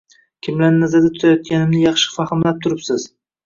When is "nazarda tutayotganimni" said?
0.83-1.85